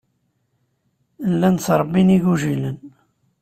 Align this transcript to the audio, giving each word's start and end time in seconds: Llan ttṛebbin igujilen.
Llan 1.31 1.55
ttṛebbin 1.57 2.09
igujilen. 2.17 2.77